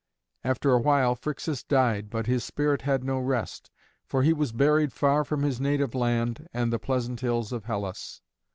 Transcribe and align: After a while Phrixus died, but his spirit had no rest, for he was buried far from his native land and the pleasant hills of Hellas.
After 0.43 0.73
a 0.73 0.79
while 0.81 1.13
Phrixus 1.15 1.61
died, 1.63 2.09
but 2.09 2.25
his 2.25 2.43
spirit 2.43 2.81
had 2.81 3.03
no 3.03 3.19
rest, 3.19 3.69
for 4.03 4.23
he 4.23 4.33
was 4.33 4.51
buried 4.51 4.93
far 4.93 5.23
from 5.23 5.43
his 5.43 5.61
native 5.61 5.93
land 5.93 6.47
and 6.51 6.73
the 6.73 6.79
pleasant 6.79 7.19
hills 7.19 7.51
of 7.53 7.65
Hellas. 7.65 8.23